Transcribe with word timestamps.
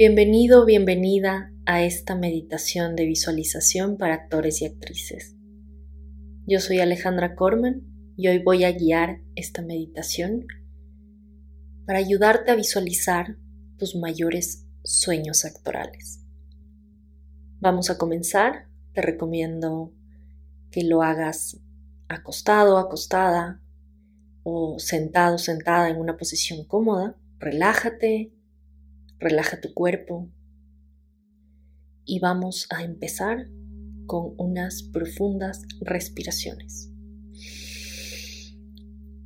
Bienvenido, 0.00 0.64
bienvenida 0.64 1.52
a 1.66 1.84
esta 1.84 2.14
meditación 2.14 2.96
de 2.96 3.04
visualización 3.04 3.98
para 3.98 4.14
actores 4.14 4.62
y 4.62 4.64
actrices. 4.64 5.36
Yo 6.46 6.58
soy 6.60 6.80
Alejandra 6.80 7.34
Corman 7.34 7.82
y 8.16 8.28
hoy 8.28 8.38
voy 8.38 8.64
a 8.64 8.72
guiar 8.72 9.20
esta 9.34 9.60
meditación 9.60 10.46
para 11.84 11.98
ayudarte 11.98 12.50
a 12.50 12.54
visualizar 12.54 13.36
tus 13.76 13.94
mayores 13.94 14.66
sueños 14.84 15.44
actorales. 15.44 16.24
Vamos 17.60 17.90
a 17.90 17.98
comenzar. 17.98 18.68
Te 18.94 19.02
recomiendo 19.02 19.92
que 20.70 20.82
lo 20.82 21.02
hagas 21.02 21.60
acostado, 22.08 22.78
acostada 22.78 23.60
o 24.44 24.78
sentado, 24.78 25.36
sentada 25.36 25.90
en 25.90 25.98
una 25.98 26.16
posición 26.16 26.64
cómoda. 26.64 27.18
Relájate, 27.38 28.32
Relaja 29.20 29.60
tu 29.60 29.74
cuerpo 29.74 30.30
y 32.06 32.20
vamos 32.20 32.66
a 32.70 32.82
empezar 32.82 33.48
con 34.06 34.34
unas 34.38 34.82
profundas 34.82 35.62
respiraciones. 35.82 36.90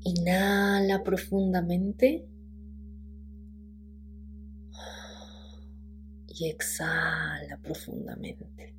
Inhala 0.00 1.04
profundamente 1.04 2.28
y 6.26 6.48
exhala 6.48 7.60
profundamente. 7.62 8.74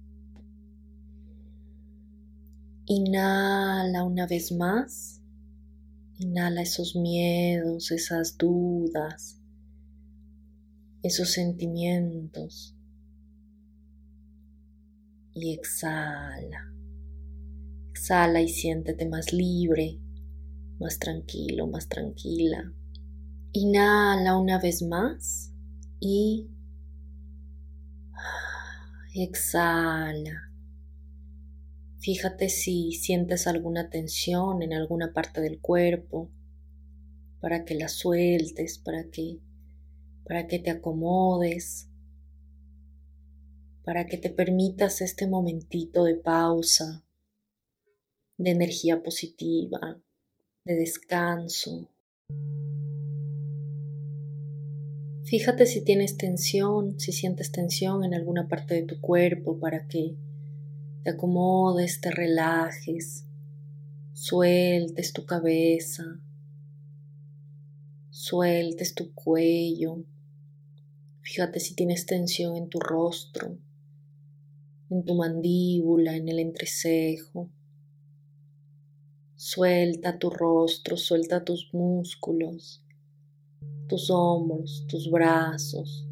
Inhala 2.87 4.03
una 4.03 4.27
vez 4.27 4.51
más. 4.51 5.21
Inhala 6.19 6.61
esos 6.61 6.95
miedos, 6.95 7.91
esas 7.91 8.37
dudas, 8.37 9.41
esos 11.05 11.29
sentimientos 11.29 12.75
y 15.35 15.53
exhala. 15.53 16.73
Exhala 17.91 18.41
y 18.41 18.49
siéntete 18.49 19.07
más 19.07 19.31
libre, 19.31 19.99
más 20.79 20.97
tranquilo, 20.97 21.67
más 21.67 21.87
tranquila. 21.87 22.73
Inhala 23.51 24.35
una 24.35 24.59
vez 24.59 24.81
más 24.81 25.53
y 25.99 26.47
exhala. 29.13 30.51
Fíjate 31.99 32.49
si 32.49 32.93
sientes 32.93 33.45
alguna 33.45 33.91
tensión 33.91 34.63
en 34.63 34.73
alguna 34.73 35.13
parte 35.13 35.39
del 35.41 35.59
cuerpo 35.59 36.31
para 37.41 37.63
que 37.63 37.75
la 37.75 37.89
sueltes, 37.89 38.79
para 38.79 39.03
que 39.11 39.39
para 40.25 40.47
que 40.47 40.59
te 40.59 40.71
acomodes, 40.71 41.87
para 43.83 44.07
que 44.07 44.17
te 44.17 44.29
permitas 44.29 45.01
este 45.01 45.27
momentito 45.27 46.03
de 46.03 46.15
pausa, 46.15 47.05
de 48.37 48.51
energía 48.51 49.03
positiva, 49.03 50.01
de 50.65 50.75
descanso. 50.75 51.89
Fíjate 55.25 55.65
si 55.65 55.83
tienes 55.83 56.17
tensión, 56.17 56.99
si 56.99 57.11
sientes 57.11 57.51
tensión 57.51 58.03
en 58.03 58.13
alguna 58.13 58.47
parte 58.47 58.75
de 58.75 58.83
tu 58.83 58.99
cuerpo 59.01 59.59
para 59.59 59.87
que 59.87 60.15
te 61.03 61.11
acomodes, 61.11 62.01
te 62.01 62.09
relajes, 62.09 63.25
sueltes 64.13 65.13
tu 65.13 65.25
cabeza, 65.25 66.19
sueltes 68.09 68.95
tu 68.95 69.13
cuello, 69.13 70.03
Fíjate 71.25 71.59
si 71.59 71.73
tienes 71.73 72.05
tensión 72.05 72.55
en 72.55 72.69
tu 72.69 72.79
rostro, 72.79 73.57
en 74.91 75.03
tu 75.03 75.15
mandíbula, 75.15 76.15
en 76.15 76.29
el 76.29 76.37
entrecejo. 76.37 77.49
Suelta 79.35 80.19
tu 80.19 80.29
rostro, 80.29 80.97
suelta 80.97 81.43
tus 81.43 81.73
músculos, 81.73 82.83
tus 83.89 84.11
hombros, 84.11 84.85
tus 84.87 85.09
brazos, 85.09 86.07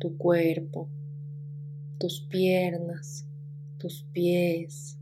tu 0.00 0.16
cuerpo, 0.16 0.88
tus 1.98 2.22
piernas, 2.22 3.26
tus 3.76 4.02
pies. 4.14 4.96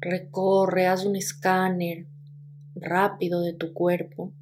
Recorre, 0.00 0.86
haz 0.86 1.04
un 1.04 1.16
escáner 1.16 2.06
rápido 2.74 3.42
de 3.42 3.52
tu 3.52 3.74
cuerpo 3.74 4.32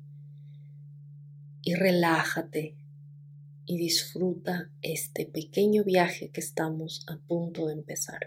y 1.62 1.75
relájate 1.75 2.80
y 3.70 3.76
disfruta 3.76 4.69
este 4.82 5.26
pequeño 5.26 5.84
viaje 5.84 6.31
que 6.31 6.41
estamos 6.41 7.06
a 7.06 7.19
punto 7.28 7.69
de 7.69 7.75
empezar. 7.75 8.19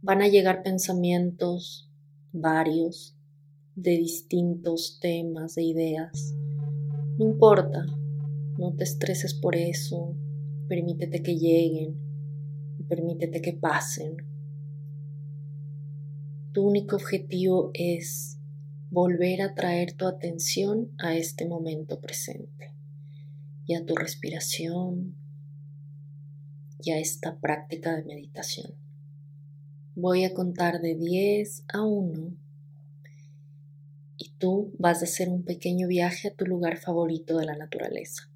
Van 0.00 0.22
a 0.22 0.28
llegar 0.28 0.62
pensamientos 0.62 1.90
varios 2.30 3.16
de 3.74 3.96
distintos 3.96 5.00
temas, 5.00 5.56
de 5.56 5.64
ideas. 5.64 6.36
No 7.18 7.24
importa, 7.24 7.84
no 8.60 8.76
te 8.76 8.84
estreses 8.84 9.34
por 9.34 9.56
eso, 9.56 10.14
permítete 10.68 11.20
que 11.20 11.36
lleguen 11.36 11.98
permítete 12.88 13.40
que 13.40 13.52
pasen. 13.52 14.16
Tu 16.52 16.62
único 16.62 16.96
objetivo 16.96 17.70
es 17.74 18.38
volver 18.90 19.42
a 19.42 19.54
traer 19.54 19.92
tu 19.94 20.06
atención 20.06 20.90
a 20.98 21.16
este 21.16 21.46
momento 21.46 22.00
presente 22.00 22.69
y 23.70 23.76
a 23.76 23.86
tu 23.86 23.94
respiración 23.94 25.14
y 26.82 26.90
a 26.90 26.98
esta 26.98 27.38
práctica 27.38 27.94
de 27.94 28.02
meditación. 28.02 28.74
Voy 29.94 30.24
a 30.24 30.34
contar 30.34 30.80
de 30.80 30.96
10 30.96 31.66
a 31.72 31.84
1 31.84 32.36
y 34.16 34.32
tú 34.38 34.74
vas 34.76 35.02
a 35.02 35.04
hacer 35.04 35.28
un 35.28 35.44
pequeño 35.44 35.86
viaje 35.86 36.26
a 36.26 36.34
tu 36.34 36.46
lugar 36.46 36.78
favorito 36.78 37.36
de 37.38 37.46
la 37.46 37.56
naturaleza. 37.56 38.28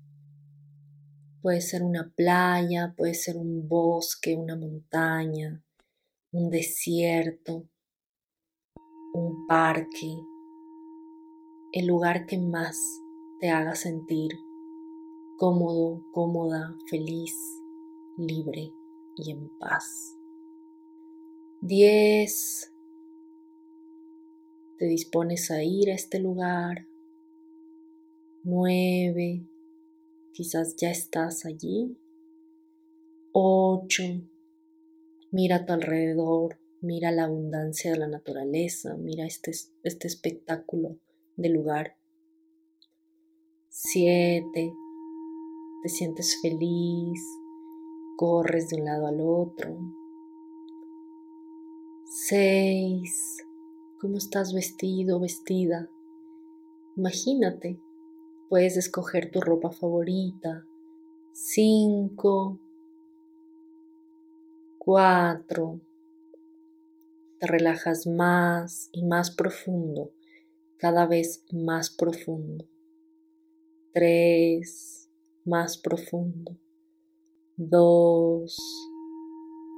Puede 1.42 1.62
ser 1.62 1.82
una 1.82 2.12
playa, 2.14 2.94
puede 2.96 3.14
ser 3.14 3.36
un 3.36 3.66
bosque, 3.66 4.36
una 4.36 4.54
montaña, 4.54 5.64
un 6.30 6.48
desierto, 6.48 7.68
un 9.14 9.48
parque, 9.48 10.14
el 11.72 11.86
lugar 11.88 12.24
que 12.26 12.38
más 12.38 12.78
te 13.40 13.50
haga 13.50 13.74
sentir 13.74 14.30
cómodo, 15.36 16.04
cómoda, 16.12 16.76
feliz, 16.88 17.34
libre 18.16 18.72
y 19.16 19.30
en 19.30 19.50
paz. 19.58 20.16
10. 21.62 22.72
Te 24.78 24.86
dispones 24.86 25.50
a 25.50 25.62
ir 25.62 25.90
a 25.90 25.94
este 25.94 26.20
lugar. 26.20 26.86
9. 28.44 29.46
Quizás 30.32 30.76
ya 30.76 30.90
estás 30.90 31.44
allí. 31.44 31.96
8. 33.32 34.02
Mira 35.30 35.56
a 35.56 35.66
tu 35.66 35.72
alrededor, 35.72 36.60
mira 36.80 37.10
la 37.10 37.24
abundancia 37.24 37.90
de 37.90 37.98
la 37.98 38.06
naturaleza, 38.06 38.96
mira 38.96 39.26
este, 39.26 39.50
este 39.82 40.06
espectáculo 40.06 40.98
de 41.36 41.48
lugar. 41.48 41.96
7 43.70 44.72
te 45.84 45.90
sientes 45.90 46.40
feliz, 46.40 47.20
corres 48.16 48.70
de 48.70 48.78
un 48.78 48.86
lado 48.86 49.06
al 49.06 49.20
otro. 49.20 49.76
6. 52.06 53.44
¿Cómo 54.00 54.16
estás 54.16 54.54
vestido, 54.54 55.20
vestida? 55.20 55.90
Imagínate, 56.96 57.78
puedes 58.48 58.78
escoger 58.78 59.30
tu 59.30 59.42
ropa 59.42 59.72
favorita. 59.72 60.64
5. 61.32 62.58
4. 64.78 65.80
Te 67.40 67.46
relajas 67.46 68.06
más 68.06 68.88
y 68.90 69.04
más 69.04 69.30
profundo, 69.30 70.14
cada 70.78 71.04
vez 71.04 71.44
más 71.52 71.90
profundo. 71.90 72.64
3 73.92 75.03
más 75.44 75.76
profundo. 75.76 76.56
Dos, 77.56 78.56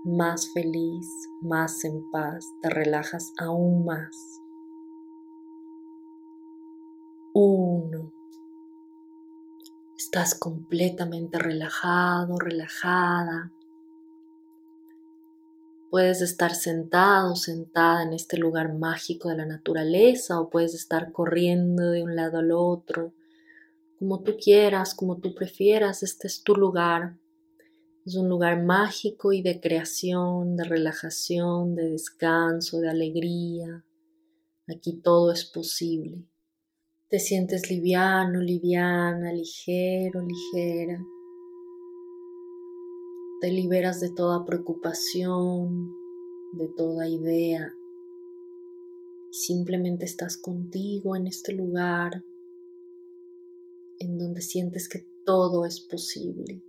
más 0.04 0.48
feliz, 0.54 1.06
más 1.42 1.84
en 1.84 2.10
paz, 2.10 2.46
te 2.62 2.70
relajas 2.70 3.32
aún 3.38 3.84
más. 3.84 4.16
Uno, 7.34 8.12
estás 9.98 10.34
completamente 10.34 11.38
relajado, 11.38 12.38
relajada. 12.38 13.52
Puedes 15.90 16.22
estar 16.22 16.54
sentado, 16.54 17.36
sentada 17.36 18.02
en 18.02 18.12
este 18.12 18.38
lugar 18.38 18.74
mágico 18.74 19.28
de 19.28 19.36
la 19.36 19.46
naturaleza 19.46 20.40
o 20.40 20.48
puedes 20.48 20.74
estar 20.74 21.12
corriendo 21.12 21.90
de 21.90 22.02
un 22.02 22.16
lado 22.16 22.38
al 22.38 22.52
otro 22.52 23.12
como 23.98 24.22
tú 24.22 24.36
quieras, 24.36 24.94
como 24.94 25.18
tú 25.18 25.34
prefieras, 25.34 26.02
este 26.02 26.26
es 26.26 26.42
tu 26.42 26.54
lugar. 26.54 27.16
Es 28.04 28.14
un 28.14 28.28
lugar 28.28 28.62
mágico 28.62 29.32
y 29.32 29.42
de 29.42 29.60
creación, 29.60 30.56
de 30.56 30.64
relajación, 30.64 31.74
de 31.74 31.90
descanso, 31.90 32.78
de 32.78 32.90
alegría. 32.90 33.84
Aquí 34.68 35.00
todo 35.00 35.32
es 35.32 35.44
posible. 35.44 36.24
Te 37.08 37.18
sientes 37.18 37.70
liviano, 37.70 38.40
liviana, 38.40 39.32
ligero, 39.32 40.20
ligera. 40.20 41.02
Te 43.40 43.50
liberas 43.50 44.00
de 44.00 44.10
toda 44.10 44.44
preocupación, 44.44 45.92
de 46.52 46.68
toda 46.76 47.08
idea. 47.08 47.72
Simplemente 49.30 50.04
estás 50.04 50.36
contigo 50.36 51.16
en 51.16 51.26
este 51.26 51.52
lugar 51.52 52.22
en 53.98 54.18
donde 54.18 54.40
sientes 54.42 54.88
que 54.88 55.06
todo 55.24 55.64
es 55.64 55.80
posible, 55.80 56.62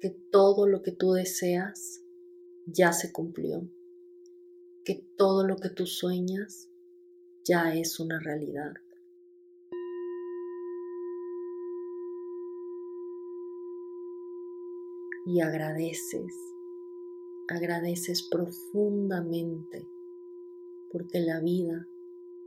que 0.00 0.10
todo 0.30 0.66
lo 0.66 0.82
que 0.82 0.92
tú 0.92 1.12
deseas 1.12 2.02
ya 2.66 2.92
se 2.92 3.12
cumplió, 3.12 3.68
que 4.84 5.06
todo 5.16 5.46
lo 5.46 5.56
que 5.56 5.70
tú 5.70 5.86
sueñas 5.86 6.70
ya 7.44 7.74
es 7.74 8.00
una 8.00 8.18
realidad. 8.20 8.74
Y 15.26 15.40
agradeces, 15.40 16.34
agradeces 17.48 18.26
profundamente 18.30 19.86
porque 20.90 21.20
la 21.20 21.40
vida 21.40 21.86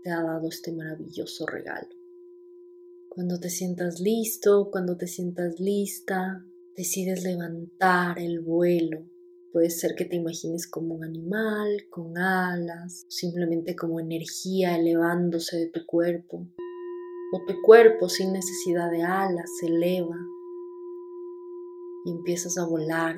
te 0.03 0.11
ha 0.11 0.21
dado 0.21 0.49
este 0.49 0.73
maravilloso 0.73 1.45
regalo. 1.45 2.02
Cuando 3.15 3.39
te 3.39 3.51
sientas 3.51 3.99
listo, 3.99 4.71
cuando 4.71 4.97
te 4.97 5.05
sientas 5.05 5.59
lista, 5.59 6.43
decides 6.75 7.23
levantar 7.23 8.17
el 8.17 8.39
vuelo. 8.39 9.05
Puede 9.51 9.69
ser 9.69 9.93
que 9.93 10.05
te 10.05 10.15
imagines 10.15 10.65
como 10.65 10.95
un 10.95 11.03
animal, 11.03 11.85
con 11.91 12.17
alas, 12.17 13.05
simplemente 13.09 13.75
como 13.75 13.99
energía 13.99 14.75
elevándose 14.75 15.57
de 15.57 15.67
tu 15.67 15.85
cuerpo. 15.85 16.47
O 17.33 17.45
tu 17.45 17.53
cuerpo 17.63 18.09
sin 18.09 18.33
necesidad 18.33 18.89
de 18.89 19.03
alas 19.03 19.47
se 19.59 19.67
eleva 19.67 20.17
y 22.05 22.13
empiezas 22.13 22.57
a 22.57 22.65
volar 22.65 23.15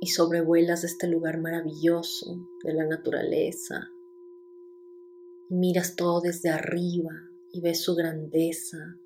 y 0.00 0.06
sobrevuelas 0.06 0.84
este 0.84 1.06
lugar 1.06 1.38
maravilloso 1.38 2.48
de 2.62 2.72
la 2.72 2.86
naturaleza. 2.86 3.90
Y 5.50 5.56
miras 5.56 5.96
todo 5.96 6.22
desde 6.22 6.48
arriba, 6.48 7.12
y 7.54 7.60
ves 7.60 7.82
su 7.82 7.94
grandeza, 7.94 8.96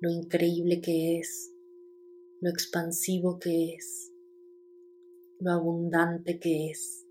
lo 0.00 0.08
increíble 0.08 0.80
que 0.80 1.18
es, 1.18 1.52
lo 2.40 2.48
expansivo 2.48 3.40
que 3.40 3.74
es, 3.74 4.12
lo 5.40 5.50
abundante 5.50 6.38
que 6.38 6.70
es. 6.70 7.04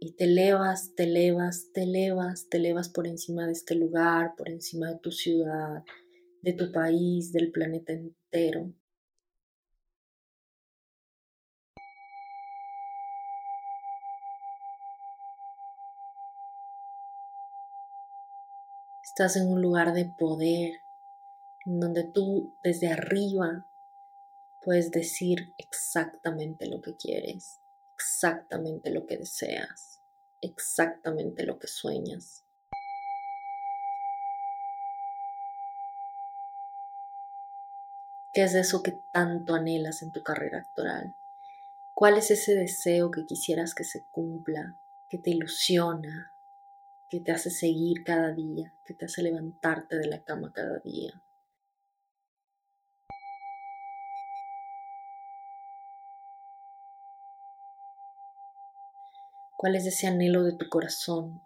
Y 0.00 0.12
te 0.12 0.24
elevas, 0.24 0.94
te 0.94 1.02
elevas, 1.02 1.70
te 1.74 1.82
elevas, 1.82 2.48
te 2.48 2.56
elevas 2.56 2.88
por 2.88 3.06
encima 3.06 3.44
de 3.44 3.52
este 3.52 3.74
lugar, 3.74 4.34
por 4.38 4.48
encima 4.48 4.90
de 4.90 4.98
tu 5.00 5.10
ciudad, 5.10 5.84
de 6.40 6.54
tu 6.54 6.72
país, 6.72 7.30
del 7.30 7.52
planeta 7.52 7.92
entero. 7.92 8.72
Estás 19.18 19.34
en 19.34 19.48
un 19.48 19.60
lugar 19.60 19.94
de 19.94 20.04
poder, 20.04 20.80
en 21.66 21.80
donde 21.80 22.04
tú 22.04 22.54
desde 22.62 22.92
arriba 22.92 23.66
puedes 24.62 24.92
decir 24.92 25.52
exactamente 25.58 26.68
lo 26.68 26.80
que 26.80 26.94
quieres, 26.94 27.58
exactamente 27.96 28.90
lo 28.92 29.06
que 29.06 29.16
deseas, 29.16 30.00
exactamente 30.40 31.42
lo 31.42 31.58
que 31.58 31.66
sueñas. 31.66 32.44
¿Qué 38.32 38.44
es 38.44 38.54
eso 38.54 38.84
que 38.84 39.00
tanto 39.12 39.56
anhelas 39.56 40.02
en 40.02 40.12
tu 40.12 40.22
carrera 40.22 40.58
actoral? 40.58 41.16
¿Cuál 41.92 42.18
es 42.18 42.30
ese 42.30 42.54
deseo 42.54 43.10
que 43.10 43.26
quisieras 43.26 43.74
que 43.74 43.82
se 43.82 44.04
cumpla, 44.12 44.78
que 45.08 45.18
te 45.18 45.30
ilusiona, 45.30 46.32
que 47.10 47.20
te 47.20 47.32
hace 47.32 47.50
seguir 47.50 48.04
cada 48.04 48.32
día, 48.32 48.74
que 48.86 48.94
te 48.94 49.06
hace 49.06 49.22
levantarte 49.22 49.96
de 49.96 50.06
la 50.06 50.22
cama 50.24 50.52
cada 50.52 50.78
día. 50.80 51.22
¿Cuál 59.56 59.74
es 59.74 59.86
ese 59.86 60.06
anhelo 60.06 60.44
de 60.44 60.52
tu 60.52 60.68
corazón? 60.68 61.42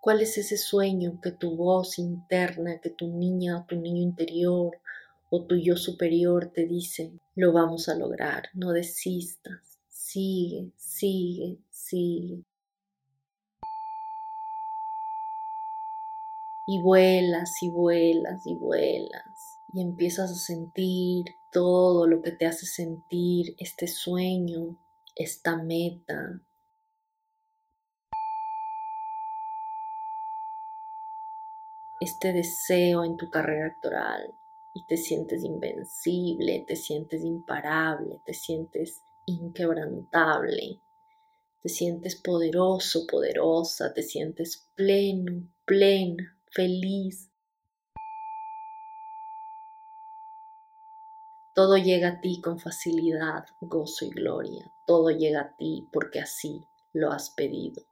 ¿Cuál 0.00 0.22
es 0.22 0.38
ese 0.38 0.56
sueño 0.56 1.20
que 1.20 1.32
tu 1.32 1.56
voz 1.56 1.98
interna, 1.98 2.80
que 2.80 2.90
tu 2.90 3.08
niña 3.08 3.58
o 3.58 3.64
tu 3.66 3.76
niño 3.76 4.02
interior 4.02 4.80
o 5.30 5.44
tu 5.44 5.56
yo 5.56 5.76
superior 5.76 6.52
te 6.54 6.64
dice, 6.64 7.12
lo 7.34 7.52
vamos 7.52 7.88
a 7.88 7.96
lograr, 7.96 8.44
no 8.54 8.70
desistas, 8.70 9.78
sigue, 9.88 10.70
sigue, 10.76 11.58
sigue. 11.70 12.44
Y 16.66 16.82
vuelas 16.82 17.62
y 17.62 17.70
vuelas 17.70 18.44
y 18.44 18.56
vuelas 18.56 19.60
y 19.72 19.80
empiezas 19.80 20.30
a 20.32 20.34
sentir 20.34 21.26
todo 21.52 22.06
lo 22.06 22.22
que 22.22 22.32
te 22.32 22.46
hace 22.46 22.66
sentir 22.66 23.54
este 23.58 23.86
sueño, 23.86 24.76
esta 25.14 25.56
meta. 25.56 26.42
Este 32.00 32.32
deseo 32.32 33.04
en 33.04 33.16
tu 33.16 33.30
carrera 33.30 33.68
actoral 33.68 34.34
y 34.74 34.84
te 34.86 34.96
sientes 34.96 35.44
invencible, 35.44 36.64
te 36.66 36.76
sientes 36.76 37.24
imparable, 37.24 38.20
te 38.26 38.34
sientes 38.34 39.02
inquebrantable, 39.24 40.80
te 41.62 41.68
sientes 41.68 42.16
poderoso, 42.16 43.06
poderosa, 43.06 43.94
te 43.94 44.02
sientes 44.02 44.68
pleno, 44.74 45.48
plena 45.64 46.35
feliz. 46.56 47.30
Todo 51.54 51.76
llega 51.76 52.08
a 52.08 52.20
ti 52.22 52.40
con 52.40 52.58
facilidad, 52.58 53.44
gozo 53.60 54.06
y 54.06 54.10
gloria. 54.10 54.72
Todo 54.86 55.10
llega 55.10 55.40
a 55.42 55.56
ti 55.56 55.86
porque 55.92 56.20
así 56.20 56.66
lo 56.94 57.12
has 57.12 57.28
pedido. 57.30 57.82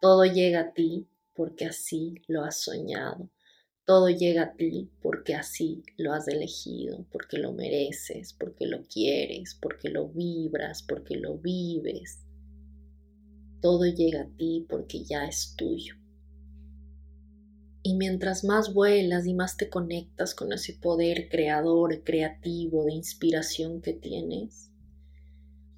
Todo 0.00 0.24
llega 0.24 0.60
a 0.60 0.72
ti 0.72 1.06
porque 1.34 1.66
así 1.66 2.14
lo 2.26 2.42
has 2.42 2.60
soñado. 2.60 3.30
Todo 3.84 4.08
llega 4.08 4.42
a 4.42 4.56
ti 4.56 4.90
porque 5.02 5.36
así 5.36 5.84
lo 5.96 6.12
has 6.12 6.26
elegido, 6.26 7.06
porque 7.12 7.38
lo 7.38 7.52
mereces, 7.52 8.32
porque 8.32 8.66
lo 8.66 8.82
quieres, 8.82 9.56
porque 9.60 9.88
lo 9.88 10.08
vibras, 10.08 10.82
porque 10.82 11.16
lo 11.16 11.38
vives. 11.38 12.24
Todo 13.60 13.84
llega 13.84 14.22
a 14.22 14.36
ti 14.36 14.66
porque 14.68 15.04
ya 15.04 15.26
es 15.26 15.54
tuyo. 15.56 15.99
Y 17.82 17.94
mientras 17.94 18.44
más 18.44 18.74
vuelas 18.74 19.26
y 19.26 19.34
más 19.34 19.56
te 19.56 19.70
conectas 19.70 20.34
con 20.34 20.52
ese 20.52 20.74
poder 20.74 21.28
creador, 21.30 22.02
creativo, 22.04 22.84
de 22.84 22.92
inspiración 22.92 23.80
que 23.80 23.94
tienes, 23.94 24.70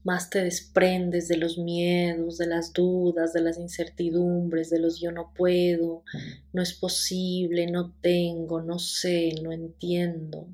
más 0.05 0.31
te 0.31 0.43
desprendes 0.43 1.29
de 1.29 1.37
los 1.37 1.59
miedos, 1.59 2.39
de 2.39 2.47
las 2.47 2.73
dudas, 2.73 3.33
de 3.33 3.41
las 3.41 3.57
incertidumbres, 3.57 4.69
de 4.71 4.81
los 4.81 5.01
yo 5.01 5.13
no 5.13 5.33
puedo, 5.33 6.03
no 6.53 6.61
es 6.61 6.75
posible, 6.75 7.71
no 7.71 7.95
tengo, 8.01 8.63
no 8.63 8.81
sé, 8.81 9.33
no 9.43 9.53
entiendo. 9.53 10.49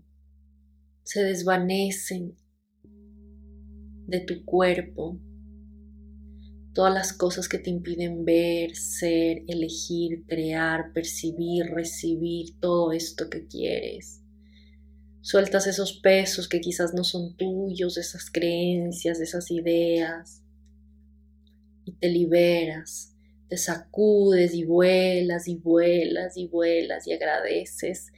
Se 1.02 1.22
desvanecen 1.22 2.36
de 4.06 4.20
tu 4.20 4.44
cuerpo 4.44 5.18
todas 6.78 6.94
las 6.94 7.12
cosas 7.12 7.48
que 7.48 7.58
te 7.58 7.70
impiden 7.70 8.24
ver, 8.24 8.76
ser, 8.76 9.42
elegir, 9.48 10.22
crear, 10.28 10.92
percibir, 10.92 11.66
recibir 11.74 12.54
todo 12.60 12.92
esto 12.92 13.28
que 13.28 13.48
quieres. 13.48 14.20
Sueltas 15.20 15.66
esos 15.66 15.94
pesos 15.94 16.48
que 16.48 16.60
quizás 16.60 16.94
no 16.94 17.02
son 17.02 17.36
tuyos, 17.36 17.98
esas 17.98 18.30
creencias, 18.30 19.18
esas 19.18 19.50
ideas, 19.50 20.44
y 21.84 21.94
te 21.94 22.10
liberas, 22.10 23.12
te 23.48 23.56
sacudes 23.56 24.54
y 24.54 24.62
vuelas 24.62 25.48
y 25.48 25.56
vuelas 25.56 26.36
y 26.36 26.46
vuelas 26.46 27.08
y 27.08 27.12
agradeces 27.12 28.12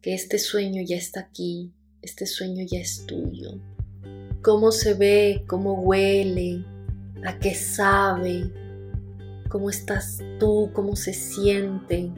que 0.00 0.14
este 0.14 0.38
sueño 0.38 0.80
ya 0.82 0.96
está 0.96 1.20
aquí, 1.20 1.70
este 2.00 2.24
sueño 2.24 2.64
ya 2.66 2.78
es 2.78 3.04
tuyo. 3.04 3.60
Cómo 4.40 4.72
se 4.72 4.94
ve, 4.94 5.44
cómo 5.46 5.82
huele, 5.82 6.64
a 7.24 7.38
qué 7.38 7.54
sabe, 7.54 8.50
cómo 9.48 9.70
estás 9.70 10.22
tú, 10.38 10.70
cómo 10.72 10.96
se 10.96 11.12
siente. 11.12 12.10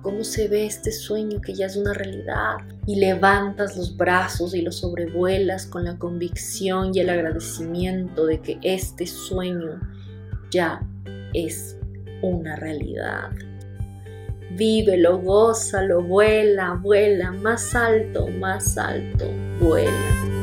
cómo 0.00 0.22
se 0.24 0.48
ve 0.48 0.64
este 0.64 0.92
sueño 0.92 1.40
que 1.40 1.52
ya 1.52 1.66
es 1.66 1.76
una 1.76 1.92
realidad 1.92 2.56
y 2.86 2.96
levantas 2.96 3.76
los 3.76 3.94
brazos 3.96 4.54
y 4.54 4.62
los 4.62 4.76
sobrevuelas 4.76 5.66
con 5.66 5.84
la 5.84 5.98
convicción 5.98 6.92
y 6.94 7.00
el 7.00 7.10
agradecimiento 7.10 8.24
de 8.24 8.40
que 8.40 8.58
este 8.62 9.06
sueño 9.06 9.80
ya 10.50 10.80
es 11.34 11.76
una 12.22 12.56
realidad. 12.56 13.30
Vívelo, 14.56 15.18
gózalo, 15.18 16.02
vuela, 16.02 16.78
vuela, 16.80 17.32
más 17.32 17.74
alto, 17.74 18.28
más 18.28 18.78
alto, 18.78 19.26
vuela. 19.60 20.37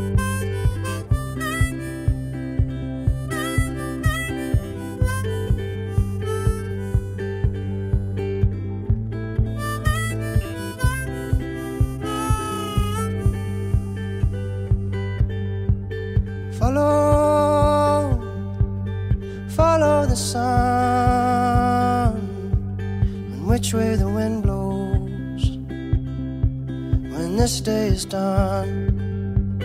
Day 27.65 27.87
is 27.87 28.05
done. 28.05 29.57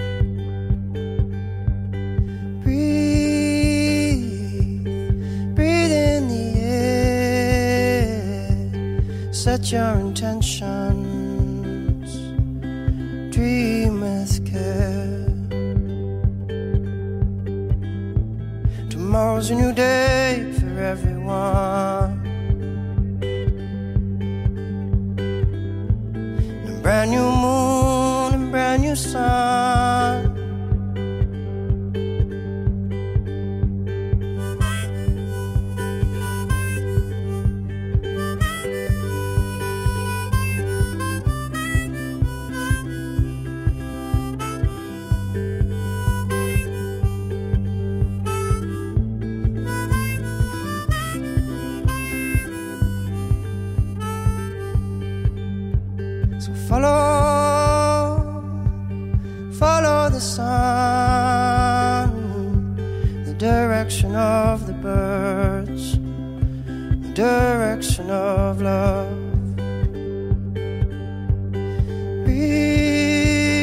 Breathe, 2.62 4.24
breathe 5.54 5.92
in 5.92 6.28
the 6.28 6.60
air, 6.62 7.92
set 9.34 9.70
your 9.70 9.96
intentions, 9.96 10.88
dream 13.34 14.00
with 14.00 14.50
care. 14.50 15.26
Tomorrow's 18.88 19.50
a 19.50 19.54
new 19.54 19.74
day 19.74 20.50
for 20.58 20.78
everyone. 20.78 22.20
brand 26.82 27.10
new 27.10 27.39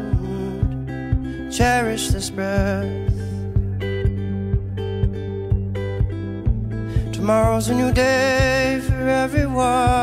cherish 1.51 2.07
this 2.07 2.29
breath. 2.29 2.87
Tomorrow's 7.11 7.67
a 7.67 7.75
new 7.75 7.91
day 7.91 8.79
for 8.87 9.09
everyone. 9.09 10.02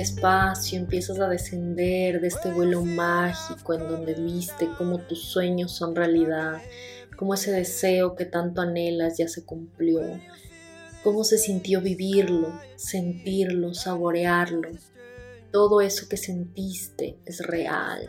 Despacio 0.00 0.78
empiezas 0.78 1.20
a 1.20 1.28
descender 1.28 2.22
de 2.22 2.28
este 2.28 2.50
vuelo 2.50 2.82
mágico 2.82 3.74
en 3.74 3.86
donde 3.86 4.14
viste 4.14 4.68
cómo 4.78 4.98
tus 4.98 5.24
sueños 5.24 5.72
son 5.72 5.94
realidad, 5.94 6.62
cómo 7.16 7.34
ese 7.34 7.52
deseo 7.52 8.16
que 8.16 8.24
tanto 8.24 8.62
anhelas 8.62 9.18
ya 9.18 9.28
se 9.28 9.44
cumplió, 9.44 10.00
cómo 11.04 11.22
se 11.22 11.36
sintió 11.36 11.82
vivirlo, 11.82 12.58
sentirlo, 12.76 13.74
saborearlo, 13.74 14.70
todo 15.52 15.82
eso 15.82 16.08
que 16.08 16.16
sentiste 16.16 17.18
es 17.26 17.46
real. 17.46 18.08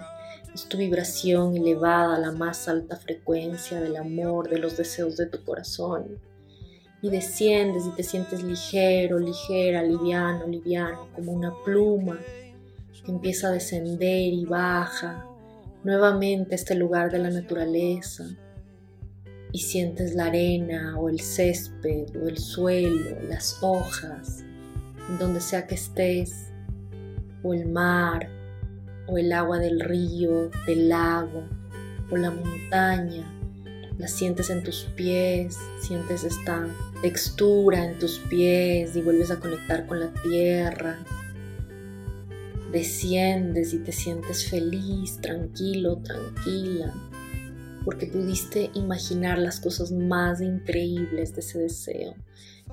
Es 0.53 0.67
tu 0.67 0.77
vibración 0.77 1.57
elevada 1.57 2.15
a 2.15 2.19
la 2.19 2.31
más 2.31 2.69
alta 2.69 2.95
frecuencia 2.95 3.81
del 3.81 3.97
amor, 3.97 4.49
de 4.49 4.59
los 4.59 4.77
deseos 4.77 5.17
de 5.17 5.25
tu 5.25 5.43
corazón. 5.43 6.19
Y 7.01 7.09
desciendes 7.09 7.85
y 7.85 7.91
te 7.91 8.03
sientes 8.03 8.43
ligero, 8.43 9.17
ligera, 9.17 9.81
liviano, 9.81 10.47
liviano, 10.47 11.07
como 11.15 11.31
una 11.31 11.53
pluma 11.65 12.19
que 13.03 13.11
empieza 13.11 13.47
a 13.47 13.51
descender 13.51 14.33
y 14.33 14.45
baja 14.45 15.25
nuevamente 15.83 16.53
a 16.53 16.55
este 16.55 16.75
lugar 16.75 17.11
de 17.11 17.19
la 17.19 17.31
naturaleza. 17.31 18.25
Y 19.51 19.59
sientes 19.59 20.13
la 20.15 20.25
arena 20.25 20.97
o 20.97 21.09
el 21.09 21.19
césped 21.19 22.15
o 22.15 22.27
el 22.27 22.37
suelo, 22.37 23.19
las 23.27 23.57
hojas, 23.61 24.43
en 25.09 25.17
donde 25.17 25.41
sea 25.41 25.67
que 25.67 25.75
estés 25.75 26.51
o 27.43 27.53
el 27.53 27.67
mar, 27.67 28.29
o 29.07 29.17
el 29.17 29.31
agua 29.33 29.59
del 29.59 29.79
río, 29.79 30.49
del 30.65 30.89
lago, 30.89 31.43
o 32.11 32.17
la 32.17 32.31
montaña. 32.31 33.40
La 34.01 34.07
sientes 34.07 34.49
en 34.49 34.63
tus 34.63 34.85
pies, 34.95 35.59
sientes 35.79 36.23
esta 36.23 36.67
textura 37.03 37.85
en 37.85 37.99
tus 37.99 38.17
pies 38.17 38.95
y 38.95 39.01
vuelves 39.03 39.29
a 39.29 39.39
conectar 39.39 39.85
con 39.85 39.99
la 39.99 40.11
tierra. 40.23 40.97
Desciendes 42.71 43.75
y 43.75 43.77
te 43.77 43.91
sientes 43.91 44.49
feliz, 44.49 45.19
tranquilo, 45.21 45.97
tranquila, 45.97 46.95
porque 47.85 48.07
pudiste 48.07 48.71
imaginar 48.73 49.37
las 49.37 49.59
cosas 49.59 49.91
más 49.91 50.41
increíbles 50.41 51.35
de 51.35 51.41
ese 51.41 51.59
deseo. 51.59 52.15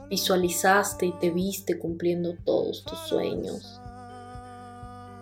Visualizaste 0.09 1.05
y 1.05 1.13
te 1.21 1.29
viste 1.29 1.79
cumpliendo 1.79 2.37
todos 2.43 2.87
tus 2.87 2.99
sueños. 3.01 3.83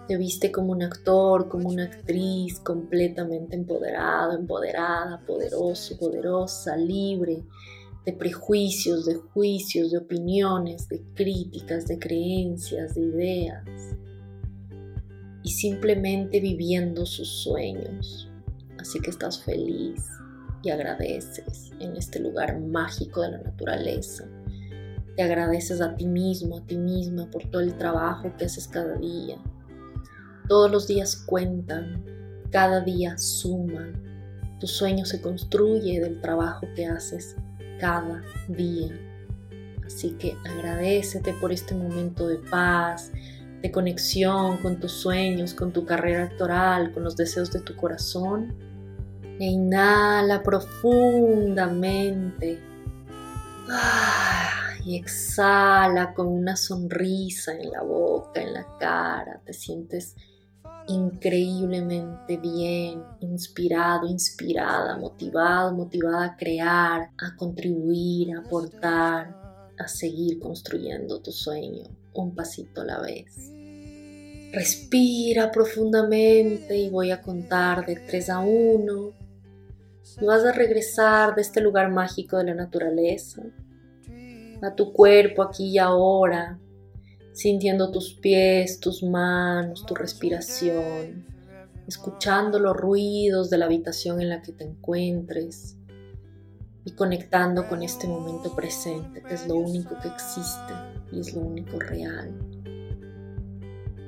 Te 0.08 0.16
viste 0.16 0.52
como 0.52 0.72
un 0.72 0.82
actor, 0.82 1.48
como 1.48 1.68
una 1.68 1.84
actriz 1.84 2.60
completamente 2.60 3.56
empoderado, 3.56 4.38
empoderada, 4.38 5.20
poderoso, 5.26 5.98
poderosa, 5.98 6.76
libre 6.76 7.42
de 8.06 8.12
prejuicios, 8.12 9.04
de 9.04 9.16
juicios, 9.16 9.90
de 9.90 9.98
opiniones, 9.98 10.88
de 10.88 11.02
críticas, 11.14 11.88
de 11.88 11.98
creencias, 11.98 12.94
de 12.94 13.00
ideas. 13.00 13.96
Y 15.42 15.50
simplemente 15.50 16.38
viviendo 16.38 17.04
sus 17.04 17.28
sueños. 17.42 18.30
Así 18.78 19.00
que 19.00 19.10
estás 19.10 19.42
feliz 19.42 20.04
y 20.62 20.70
agradeces 20.70 21.72
en 21.80 21.96
este 21.96 22.20
lugar 22.20 22.60
mágico 22.60 23.22
de 23.22 23.32
la 23.32 23.38
naturaleza. 23.38 24.24
Te 25.16 25.22
agradeces 25.22 25.80
a 25.80 25.96
ti 25.96 26.06
mismo, 26.06 26.58
a 26.58 26.64
ti 26.64 26.76
misma 26.76 27.28
por 27.28 27.50
todo 27.50 27.62
el 27.62 27.76
trabajo 27.76 28.32
que 28.36 28.44
haces 28.44 28.68
cada 28.68 28.96
día, 28.98 29.38
todos 30.48 30.70
los 30.70 30.86
días 30.86 31.16
cuentan, 31.16 32.04
cada 32.50 32.80
día 32.80 33.18
suma. 33.18 33.92
Tu 34.60 34.66
sueño 34.66 35.04
se 35.04 35.20
construye 35.20 36.00
del 36.00 36.20
trabajo 36.20 36.66
que 36.74 36.86
haces 36.86 37.36
cada 37.78 38.22
día. 38.48 38.98
Así 39.84 40.12
que 40.12 40.36
agradecete 40.44 41.34
por 41.34 41.52
este 41.52 41.74
momento 41.74 42.26
de 42.26 42.38
paz, 42.38 43.12
de 43.62 43.70
conexión 43.70 44.56
con 44.58 44.80
tus 44.80 44.92
sueños, 44.92 45.54
con 45.54 45.72
tu 45.72 45.84
carrera 45.84 46.24
actoral, 46.24 46.92
con 46.92 47.04
los 47.04 47.16
deseos 47.16 47.52
de 47.52 47.60
tu 47.60 47.76
corazón. 47.76 48.54
E 49.38 49.44
inhala 49.44 50.42
profundamente. 50.42 52.60
Y 54.84 54.96
exhala 54.96 56.14
con 56.14 56.28
una 56.28 56.56
sonrisa 56.56 57.52
en 57.52 57.70
la 57.70 57.82
boca, 57.82 58.40
en 58.40 58.54
la 58.54 58.66
cara. 58.78 59.42
Te 59.44 59.52
sientes 59.52 60.16
increíblemente 60.88 62.36
bien, 62.36 63.02
inspirado, 63.20 64.06
inspirada, 64.06 64.96
motivado, 64.96 65.74
motivada 65.74 66.24
a 66.24 66.36
crear, 66.36 67.10
a 67.18 67.36
contribuir, 67.36 68.34
a 68.34 68.40
aportar, 68.40 69.34
a 69.78 69.88
seguir 69.88 70.38
construyendo 70.38 71.20
tu 71.20 71.32
sueño 71.32 71.84
un 72.14 72.34
pasito 72.34 72.80
a 72.82 72.84
la 72.84 73.00
vez. 73.00 73.52
Respira 74.52 75.50
profundamente 75.50 76.76
y 76.76 76.88
voy 76.88 77.10
a 77.10 77.20
contar 77.20 77.84
de 77.84 77.96
3 77.96 78.30
a 78.30 78.38
1. 78.38 79.10
Y 80.20 80.24
vas 80.24 80.44
a 80.44 80.52
regresar 80.52 81.34
de 81.34 81.42
este 81.42 81.60
lugar 81.60 81.90
mágico 81.90 82.38
de 82.38 82.44
la 82.44 82.54
naturaleza 82.54 83.42
a 84.62 84.74
tu 84.74 84.92
cuerpo 84.92 85.42
aquí 85.42 85.72
y 85.72 85.78
ahora, 85.78 86.58
sintiendo 87.36 87.90
tus 87.90 88.14
pies, 88.14 88.80
tus 88.80 89.02
manos, 89.02 89.84
tu 89.84 89.94
respiración, 89.94 91.26
escuchando 91.86 92.58
los 92.58 92.74
ruidos 92.74 93.50
de 93.50 93.58
la 93.58 93.66
habitación 93.66 94.22
en 94.22 94.30
la 94.30 94.40
que 94.40 94.52
te 94.52 94.64
encuentres 94.64 95.76
y 96.86 96.92
conectando 96.92 97.68
con 97.68 97.82
este 97.82 98.08
momento 98.08 98.56
presente, 98.56 99.22
que 99.22 99.34
es 99.34 99.46
lo 99.46 99.56
único 99.56 99.98
que 100.00 100.08
existe 100.08 100.72
y 101.12 101.20
es 101.20 101.34
lo 101.34 101.42
único 101.42 101.78
real. 101.78 102.32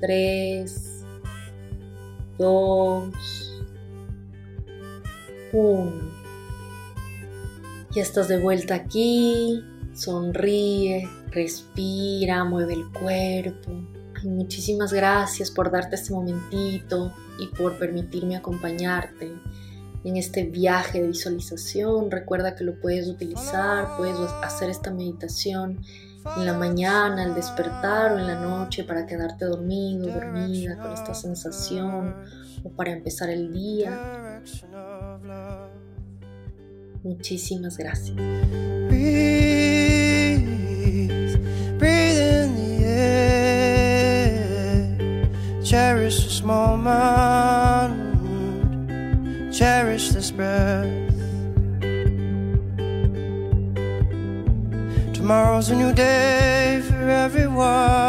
3, 0.01 1.05
2, 2.39 3.63
1. 5.53 5.91
Ya 7.91 8.01
estás 8.01 8.27
de 8.27 8.39
vuelta 8.39 8.73
aquí, 8.73 9.63
sonríe, 9.93 11.07
respira, 11.31 12.43
mueve 12.43 12.73
el 12.73 12.89
cuerpo. 12.91 13.71
muchísimas 14.23 14.91
gracias 14.91 15.49
por 15.49 15.71
darte 15.71 15.95
este 15.95 16.13
momentito 16.13 17.13
y 17.39 17.47
por 17.55 17.77
permitirme 17.77 18.35
acompañarte 18.35 19.31
en 20.03 20.17
este 20.17 20.43
viaje 20.43 21.01
de 21.01 21.07
visualización. 21.07 22.11
Recuerda 22.11 22.55
que 22.55 22.63
lo 22.63 22.79
puedes 22.79 23.07
utilizar, 23.07 23.97
puedes 23.97 24.17
hacer 24.43 24.69
esta 24.69 24.91
meditación 24.91 25.79
en 26.37 26.45
la 26.45 26.53
mañana, 26.53 27.23
al 27.23 27.33
despertar 27.33 28.13
o 28.13 28.19
en 28.19 28.27
la 28.27 28.39
noche 28.39 28.83
para 28.83 29.05
quedarte 29.05 29.45
dormido, 29.45 30.07
dormida 30.07 30.77
con 30.77 30.91
esta 30.91 31.13
sensación 31.13 32.15
o 32.63 32.69
para 32.69 32.91
empezar 32.91 33.29
el 33.29 33.53
día. 33.53 34.41
Muchísimas 37.03 37.77
gracias. 37.77 38.17
This 46.39 46.45
moment, 46.45 47.93
cherish 49.53 50.09
this 50.09 50.31
breath. 50.31 50.87
Tomorrow's 55.13 55.69
a 55.69 55.75
new 55.75 55.93
day 55.93 56.81
for 56.87 57.09
everyone. 57.09 58.08